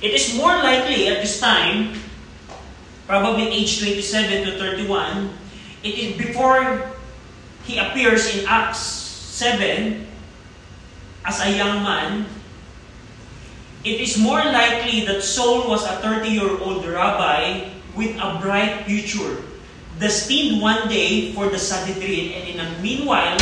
[0.00, 1.98] it is more likely at this time,
[3.06, 5.30] probably age 27 to 31,
[5.82, 6.92] it is before
[7.64, 10.06] he appears in Acts 7
[11.26, 12.26] as a young man,
[13.84, 19.42] it is more likely that Saul was a 30-year-old rabbi with a bright future,
[19.98, 23.36] destined one day for the Sanhedrin, and in the meanwhile,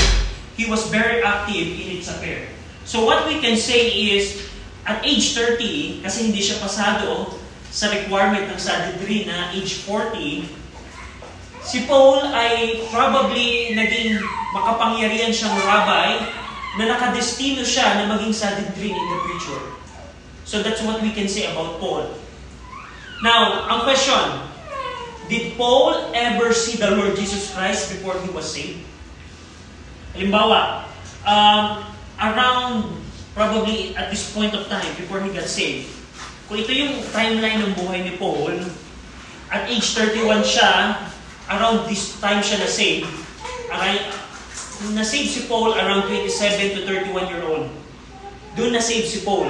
[0.56, 2.48] he was very active in its affair.
[2.88, 4.48] So what we can say is,
[4.88, 7.36] at age 30, kasi hindi siya pasado
[7.68, 10.48] sa requirement ng Sanhedrin na age 40,
[11.60, 14.16] si Paul ay probably naging
[14.56, 16.24] makapangyarihan siyang rabbi
[16.80, 19.62] na nakadestino siya na maging Sanhedrin in the future.
[20.46, 22.06] So that's what we can say about Paul.
[23.24, 24.20] Now, ang question,
[25.32, 28.84] did Paul ever see the Lord Jesus Christ before he was saved?
[30.12, 30.84] Halimbawa,
[31.24, 31.80] um,
[32.20, 32.92] around
[33.32, 35.88] probably at this point of time before he got saved,
[36.48, 38.52] kung ito yung timeline ng buhay ni Paul,
[39.48, 41.00] at age 31 siya,
[41.48, 43.08] around this time siya na-saved,
[43.72, 43.96] aray,
[44.92, 46.28] na-save si Paul around 27
[46.76, 47.72] to 31 year old.
[48.60, 49.48] Doon na-save si Paul.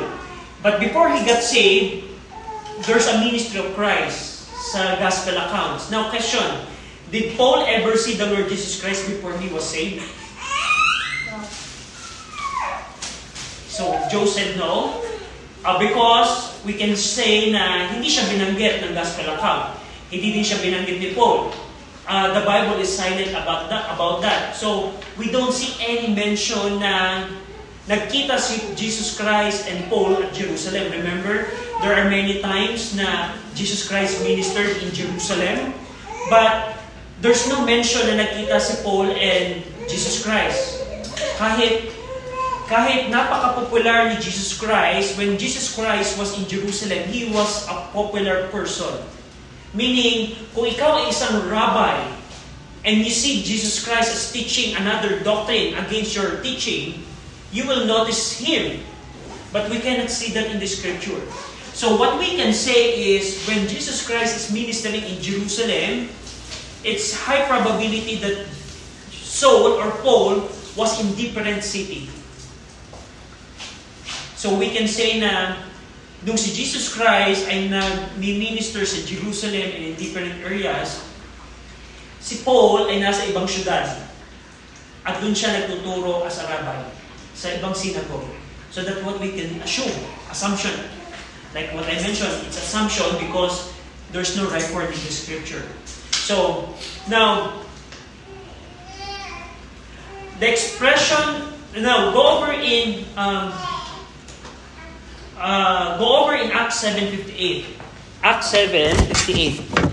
[0.62, 2.05] But before he got saved,
[2.84, 5.88] there's a ministry of Christ sa gospel accounts.
[5.88, 6.44] Now, question,
[7.08, 10.04] did Paul ever see the Lord Jesus Christ before he was saved?
[13.72, 15.00] So, Joe said no.
[15.66, 19.74] Uh, because we can say na hindi siya binanggit ng gospel account.
[20.12, 21.50] Hindi din siya binanggit ni Paul.
[22.06, 24.54] Uh, the Bible is silent about that, about that.
[24.54, 27.26] So, we don't see any mention na
[27.86, 30.90] nagkita si Jesus Christ and Paul at Jerusalem.
[30.90, 31.50] Remember,
[31.82, 35.72] there are many times na Jesus Christ ministered in Jerusalem,
[36.28, 36.78] but
[37.22, 40.82] there's no mention na nagkita si Paul and Jesus Christ.
[41.38, 41.94] Kahit
[42.66, 48.50] kahit napaka-popular ni Jesus Christ, when Jesus Christ was in Jerusalem, He was a popular
[48.50, 48.90] person.
[49.70, 51.94] Meaning, kung ikaw ay isang rabbi,
[52.82, 57.06] and you see Jesus Christ as teaching another doctrine against your teaching,
[57.56, 58.84] you will notice Him.
[59.48, 61.16] But we cannot see that in the Scripture.
[61.72, 66.12] So what we can say is, when Jesus Christ is ministering in Jerusalem,
[66.84, 68.44] it's high probability that
[69.08, 72.12] Saul or Paul was in different city.
[74.36, 75.56] So we can say na
[76.28, 81.00] nung si Jesus Christ ay nag-minister sa Jerusalem and in different areas,
[82.20, 84.04] si Paul ay nasa ibang syudad.
[85.08, 86.95] At doon siya nagtuturo as a rabbi
[87.36, 88.24] sa ibang synagogue.
[88.72, 89.92] So that's what we can assume,
[90.32, 90.72] assumption.
[91.52, 93.72] Like what I mentioned, it's assumption because
[94.10, 95.62] there's no record in the scripture.
[96.12, 96.72] So,
[97.08, 97.62] now,
[100.40, 103.52] the expression, now go over in um,
[105.38, 107.64] uh, go over in Acts 7.58.
[108.22, 109.85] Acts 7.58.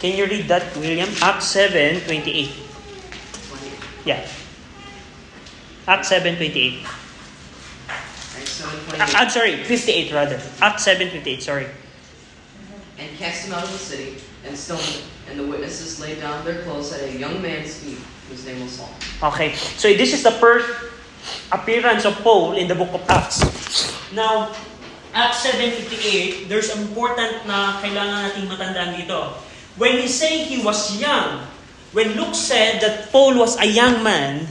[0.00, 1.08] Can you read that, William?
[1.20, 2.48] Acts 7.28.
[4.04, 4.24] Yeah.
[5.86, 6.84] Acts 7.28.
[8.36, 9.16] Acts Uh, 7:28.
[9.16, 10.40] I'm sorry, 58 rather.
[10.60, 11.66] Acts 7.58, sorry.
[12.98, 15.02] And cast him out of the city, and stoned him.
[15.28, 18.72] And the witnesses laid down their clothes at a young man's feet, whose name was
[18.72, 18.92] Saul.
[19.32, 20.68] Okay, so this is the first
[21.52, 23.40] appearance of Paul in the book of Acts.
[24.12, 24.52] Now,
[25.12, 29.32] Acts 7.58, there's important na kailangan nating matandaan dito.
[29.76, 31.46] When he say he was young,
[31.92, 34.46] when Luke said that Paul was a young man,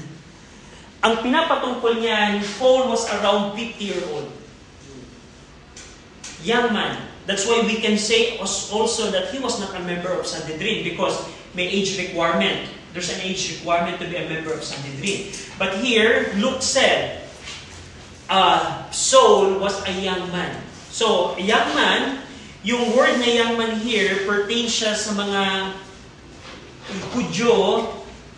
[0.99, 4.27] ang pinapatungkol niyan, Paul was around 50 year old.
[6.43, 6.99] Young man.
[7.27, 10.84] That's why we can say als- also that he was not a member of Sanhedrin
[10.84, 11.15] because
[11.53, 12.67] may age requirement.
[12.91, 15.29] There's an age requirement to be a member of Sanhedrin.
[15.62, 17.21] But here, Luke said,
[18.30, 20.57] uh, Saul was a young man.
[20.89, 22.17] So, a young man,
[22.64, 25.74] yung word na young man here pertains siya sa mga
[27.14, 27.86] Hudyo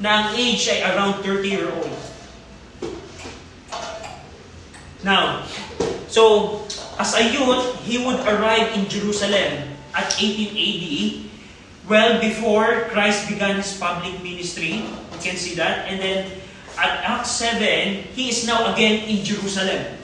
[0.04, 1.96] na ang age ay around 30 year old.
[5.08, 5.48] Now,
[6.12, 6.60] so
[7.00, 10.86] as a youth, he would arrive in Jerusalem at 18 AD,
[11.88, 14.84] well before Christ began his public ministry.
[14.84, 15.88] You can see that.
[15.88, 16.20] And then
[16.76, 20.01] at Acts 7, he is now again in Jerusalem.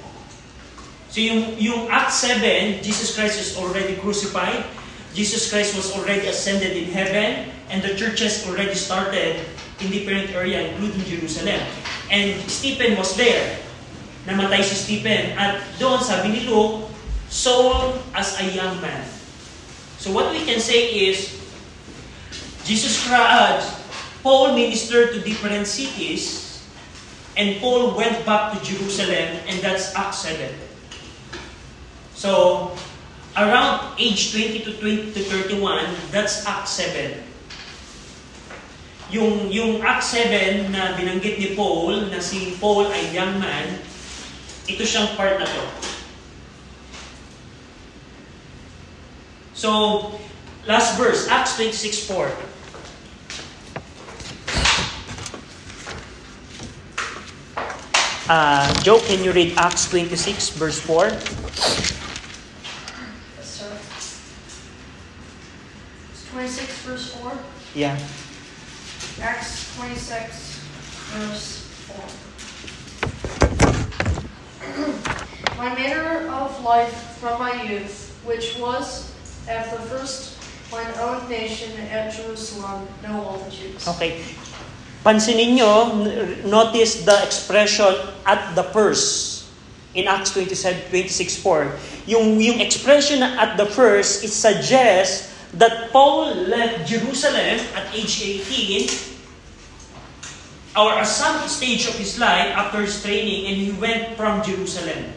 [1.10, 4.66] So yung, yung Acts 7, Jesus Christ is already crucified.
[5.14, 7.50] Jesus Christ was already ascended in heaven.
[7.70, 9.40] And the churches already started
[9.80, 11.60] in different area, including Jerusalem.
[12.12, 13.68] And Stephen was there.
[14.28, 15.34] namatay si Stephen.
[15.40, 16.92] At doon, sabi ni Luke,
[17.32, 19.08] Saul as a young man.
[19.98, 21.32] So what we can say is,
[22.68, 23.72] Jesus Christ,
[24.22, 26.60] Paul ministered to different cities,
[27.40, 30.67] and Paul went back to Jerusalem, and that's Acts 7.
[32.18, 32.74] So,
[33.38, 37.22] around age 20 to 20 to 31, that's Acts 7.
[39.14, 43.78] Yung, yung Acts 7 na binanggit ni Paul, na si Paul ay young man,
[44.66, 45.64] ito siyang part na to.
[49.54, 49.70] So,
[50.66, 52.34] last verse, Acts 26.4.
[58.28, 61.14] Uh, Joe, can you read Acts 26, verse 4?
[66.38, 67.34] 26 verse 4.
[67.74, 67.98] Yeah.
[69.26, 70.62] Acts 26
[71.18, 71.98] verse 4.
[75.66, 79.18] my manner of life from my youth, which was
[79.50, 80.38] at the first
[80.70, 83.82] mine own nation at Jerusalem, know all the Jews.
[83.98, 84.22] Okay.
[85.02, 86.06] Pansinin nyo,
[86.46, 89.50] notice the expression at the first
[89.98, 92.06] in Acts 27, 26.4.
[92.06, 98.20] Yung, yung expression na at the first, it suggests that Paul left Jerusalem at age
[98.44, 98.90] 18
[100.76, 105.16] or at some stage of his life after his training and he went from Jerusalem.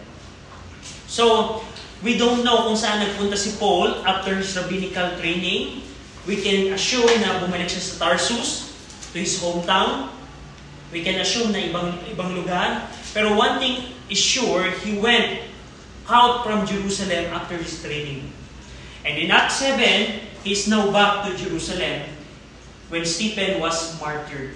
[1.11, 1.61] So,
[2.01, 5.85] we don't know kung saan nagpunta si Paul after his rabbinical training.
[6.25, 8.71] We can assume na bumalik siya sa Tarsus,
[9.13, 10.09] to his hometown.
[10.95, 12.89] We can assume na ibang, ibang lugar.
[13.13, 15.45] Pero one thing is sure, he went
[16.09, 18.31] out from Jerusalem after his training.
[19.05, 22.03] And in Acts 7, he's now back to Jerusalem
[22.89, 24.55] when Stephen was martyred.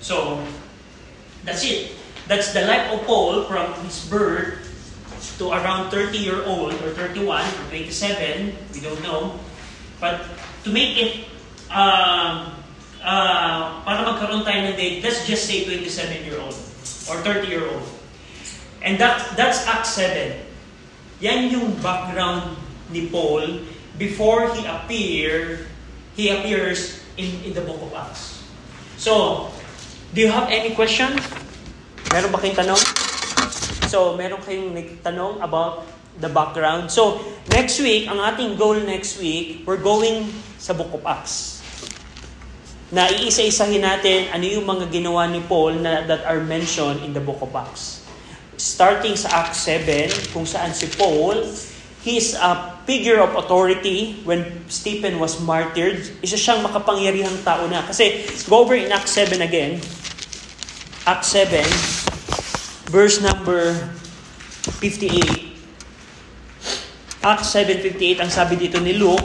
[0.00, 0.42] So,
[1.44, 1.92] that's it.
[2.26, 4.68] That's the life of Paul from his birth
[5.38, 9.38] to around 30 year old or 31 or 27, we don't know.
[10.00, 10.22] But
[10.64, 11.12] to make it,
[11.70, 12.52] um,
[13.02, 16.54] uh, para magkaroon tayo ng date, let's just say 27 year old
[17.10, 17.86] or 30 year old.
[18.82, 20.38] And that, that's Acts 7.
[21.22, 22.58] Yan yung background
[22.92, 23.64] ni Paul
[23.98, 25.66] before he appear,
[26.14, 28.46] he appears in, in the book of Acts.
[28.96, 29.50] So,
[30.14, 31.18] do you have any question?
[32.14, 32.80] Meron ba kayong tanong?
[33.90, 35.84] So, meron kayong tanong about
[36.22, 36.90] the background.
[36.90, 37.20] So,
[37.50, 41.58] next week, ang ating goal next week, we're going sa Book of Acts.
[42.88, 47.20] Na iisa-isahin natin ano yung mga ginawa ni Paul na, that are mentioned in the
[47.20, 48.06] Book of Acts.
[48.58, 51.46] Starting sa Acts 7, kung saan si Paul,
[52.02, 56.00] he is a figure of authority when Stephen was martyred.
[56.24, 57.84] Isa siyang makapangyarihang tao na.
[57.84, 59.76] Kasi, go over in Acts 7 again.
[61.04, 61.60] Acts 7,
[62.88, 63.76] verse number
[64.80, 65.52] 58.
[67.20, 69.20] Acts 7.58, ang sabi dito ni Luke,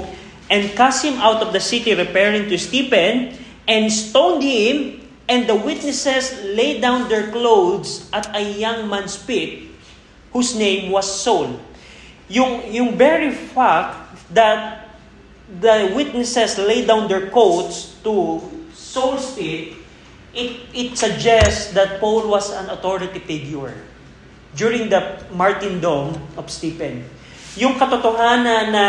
[0.51, 3.32] And cast him out of the city, repairing to Stephen,
[3.64, 4.99] and stoned him,
[5.32, 9.72] and the witnesses laid down their clothes at a young man's feet,
[10.36, 11.64] whose name was Saul.
[12.34, 14.89] Yung, yung very fact that
[15.61, 18.41] the witnesses laid down their coats to
[18.73, 19.77] Saul's feet,
[20.34, 23.77] it, it suggests that Paul was an authority figure
[24.57, 27.05] during the martyrdom of Stephen.
[27.53, 28.86] Yung katotohanan na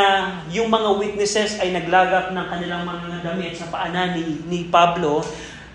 [0.48, 5.20] yung mga witnesses ay naglagak ng kanilang mga damit sa paanan ni, ni Pablo,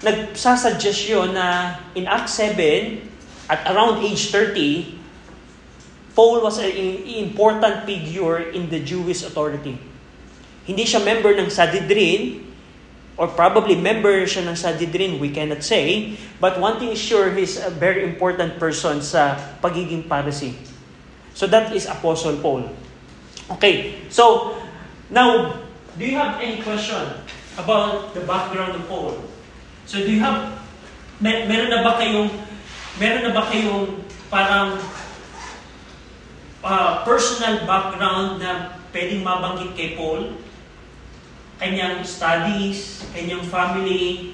[0.01, 3.05] nagsasuggest yun na in Acts 7,
[3.45, 4.98] at around age 30,
[6.19, 6.75] Paul was an
[7.07, 9.79] important figure in the Jewish authority.
[10.67, 12.43] Hindi siya member ng Sanhedrin,
[13.15, 16.19] or probably member siya ng Sanhedrin, we cannot say.
[16.43, 20.59] But one thing is sure, he's a very important person sa pagiging Pharisee.
[21.31, 22.67] So that is Apostle Paul.
[23.55, 24.59] Okay, so
[25.07, 25.55] now,
[25.95, 27.15] do you have any question
[27.55, 29.23] about the background of Paul?
[29.87, 30.51] So do you have,
[31.23, 32.27] mer meron na ba kayong,
[32.99, 34.83] meron na ba kayong parang
[36.63, 40.39] uh, personal background na pwedeng mabanggit kay Paul?
[41.59, 44.31] Kanyang studies, kanyang family,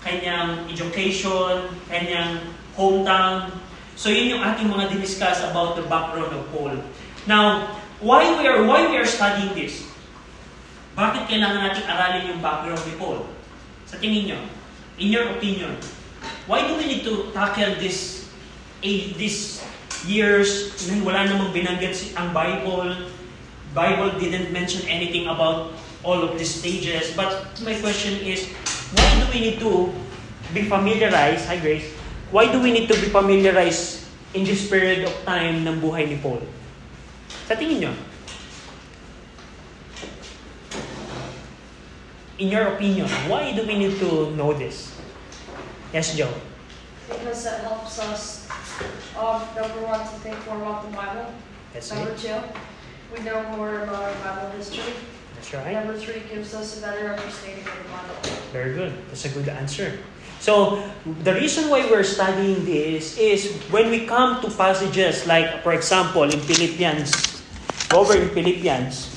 [0.00, 2.40] kanyang education, kanyang
[2.72, 3.52] hometown.
[3.96, 6.76] So yun yung ating mga diniscuss about the background of Paul.
[7.28, 9.84] Now, why we are why we are studying this?
[10.96, 13.28] Bakit kailangan natin aralin yung background ni Paul?
[13.84, 14.40] Sa tingin nyo,
[14.96, 15.76] in your opinion,
[16.48, 18.28] why do we need to tackle this
[18.80, 19.60] eh, this
[20.06, 23.10] years wala namang binanggit si- ang Bible?
[23.76, 25.76] Bible didn't mention anything about
[26.06, 27.12] all of these stages.
[27.12, 28.48] But my question is,
[28.94, 29.92] why do we need to
[30.54, 31.90] be familiarized, hi Grace,
[32.30, 36.16] why do we need to be familiarized in this period of time ng buhay ni
[36.22, 36.40] Paul?
[37.50, 37.92] Sa tingin nyo?
[42.36, 44.92] In your opinion, why do we need to know this?
[45.92, 46.32] Yes, Joe.
[47.08, 48.45] Because that helps us,
[49.16, 51.32] um, number one, to think more about the Bible.
[51.72, 52.18] That's Number it.
[52.18, 52.36] two,
[53.14, 54.92] we know more about our Bible history.
[55.34, 55.72] That's right.
[55.72, 58.16] Number three gives us a better understanding of the Bible.
[58.52, 58.92] Very good.
[59.08, 59.98] That's a good answer.
[60.40, 60.84] So,
[61.24, 66.24] the reason why we're studying this is when we come to passages like, for example,
[66.24, 67.42] in Philippians,
[67.92, 69.16] over in Philippians,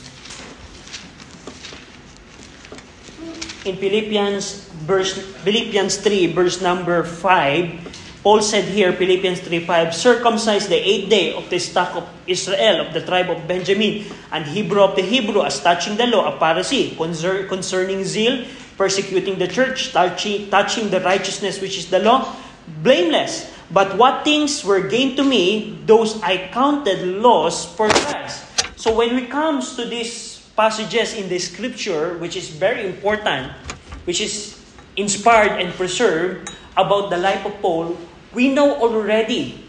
[3.65, 7.88] in Philippians verse Philippians 3 verse number 5
[8.19, 12.91] Paul said here Philippians 3:5 circumcised the eighth day of the stock of Israel of
[12.91, 14.03] the tribe of Benjamin
[14.35, 18.43] and Hebrew of the Hebrew as touching the law a Pharisee concer- concerning zeal
[18.75, 22.35] persecuting the church touching, touching the righteousness which is the law
[22.83, 23.47] blameless.
[23.71, 28.43] But what things were gained to me those I counted loss for Christ.
[28.75, 33.55] So when we comes to these passages in the scripture which is very important
[34.03, 34.59] which is
[34.99, 37.95] inspired and preserved about the life of Paul
[38.33, 39.63] we know already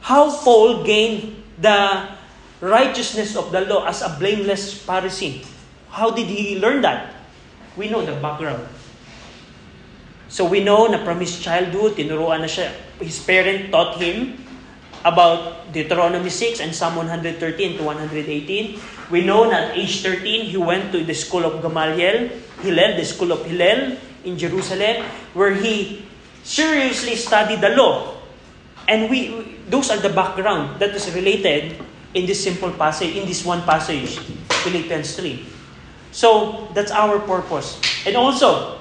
[0.00, 2.08] how Paul gained the
[2.60, 5.44] righteousness of the law as a blameless Pharisee.
[5.90, 7.14] How did he learn that?
[7.76, 8.66] We know the background.
[10.28, 12.72] So we know na from his childhood tinuruan na siya.
[13.00, 14.36] His parent taught him
[15.04, 19.08] about Deuteronomy 6 and Psalm 113 to 118.
[19.08, 22.28] We know that at age 13, he went to the school of Gamaliel,
[22.60, 26.07] Hillel, the school of Hillel in Jerusalem, where he
[26.42, 28.16] seriously studied the law.
[28.88, 31.76] And we, those are the background that is related
[32.14, 34.18] in this simple passage, in this one passage,
[34.64, 35.44] Philippians 3.
[36.10, 37.80] So, that's our purpose.
[38.06, 38.78] And also,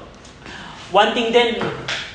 [0.92, 1.60] one thing then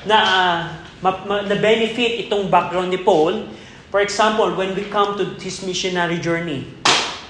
[0.05, 0.57] na, uh,
[1.01, 3.45] ma- ma- na benefit itong background ni Paul,
[3.93, 6.65] for example, when we come to his missionary journey,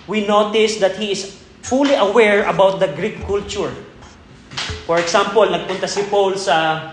[0.08, 3.72] we notice that he is fully aware about the Greek culture.
[4.88, 6.88] For example, nagpunta si Paul sa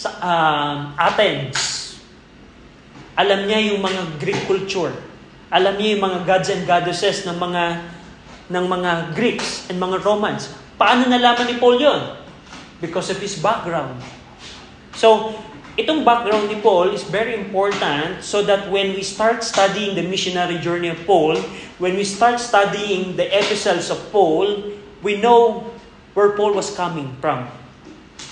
[0.00, 1.92] sa um, Athens.
[3.20, 4.96] Alam niya yung mga Greek culture.
[5.52, 7.84] Alam niya yung mga gods and goddesses ng mga
[8.48, 10.48] ng mga Greeks and mga Romans.
[10.80, 12.16] Paano nalaman ni Paul yon?
[12.80, 14.00] Because of his background.
[14.96, 15.36] So,
[15.76, 20.56] itong background ni Paul is very important so that when we start studying the missionary
[20.58, 21.36] journey of Paul,
[21.76, 24.74] when we start studying the epistles of Paul,
[25.04, 25.68] we know
[26.16, 27.46] where Paul was coming from.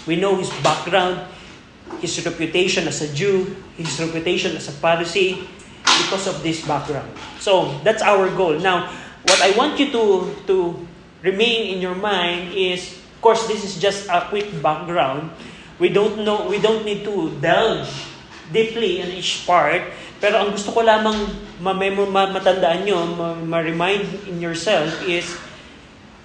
[0.09, 1.29] We know his background,
[2.01, 5.47] his reputation as a Jew, his reputation as a Pharisee,
[5.83, 7.11] because of this background.
[7.41, 8.59] So, that's our goal.
[8.59, 8.91] Now,
[9.27, 10.57] what I want you to, to
[11.23, 15.31] remain in your mind is, of course, this is just a quick background.
[15.79, 17.87] We don't know, we don't need to delve
[18.53, 19.83] deeply in each part.
[20.19, 21.15] Pero ang gusto ko lamang
[21.63, 25.39] matandaan nyo, ma- ma-remind in yourself is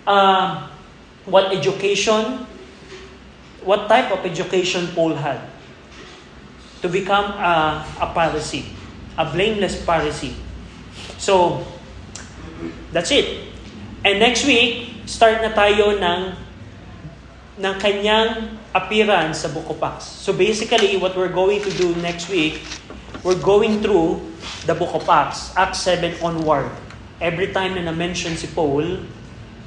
[0.10, 0.66] uh,
[1.30, 2.46] what education,
[3.62, 5.53] what type of education Paul had
[6.84, 8.68] to become a, a Pharisee,
[9.18, 10.36] a blameless Pharisee.
[11.18, 11.64] So,
[12.92, 13.56] that's it.
[14.04, 16.36] And next week, start na tayo ng
[17.54, 19.50] ng kanyang appearance sa
[19.88, 20.10] Acts.
[20.10, 22.60] So basically, what we're going to do next week,
[23.24, 24.20] we're going through
[24.68, 26.68] the Book Acts, Acts 7 onward.
[27.24, 29.08] Every time na na-mention si Paul,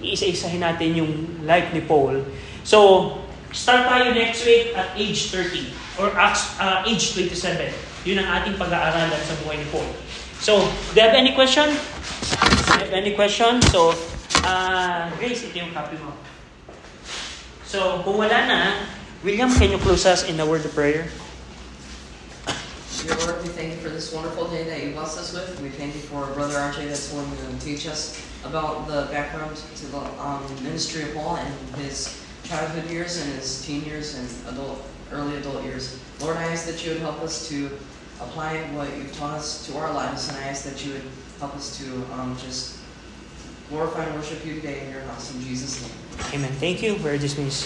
[0.04, 1.12] iisa-isahin natin yung
[1.48, 2.26] life ni Paul.
[2.60, 3.08] So,
[3.54, 7.72] start tayo next week at age 30 or uh, age 27.
[8.06, 9.88] Yun ang ating pag-aaralan sa buhay ni Paul.
[10.38, 11.72] So, do you have any question?
[11.72, 13.58] Do you have any question?
[13.72, 13.96] So,
[14.44, 16.12] uh, Grace, ito yung copy mo.
[17.66, 18.58] So, kung wala na,
[19.26, 21.08] William, can you close us in a word of prayer?
[23.02, 25.46] Dear Lord, we thank you for this wonderful day that you blessed us with.
[25.62, 29.86] We thank you for Brother RJ that's willing to teach us about the background to
[29.86, 34.82] the um, ministry of Paul and his childhood years and his teen years and adult,
[35.12, 36.00] early adult years.
[36.20, 37.66] Lord, I ask that you would help us to
[38.20, 41.02] apply what you've taught us to our lives, and I ask that you would
[41.38, 41.84] help us to
[42.14, 42.78] um, just
[43.68, 45.34] glorify and worship you today in your house.
[45.34, 46.40] In Jesus' name.
[46.40, 46.52] Amen.
[46.54, 46.96] Thank you.
[47.02, 47.64] We're dismissed.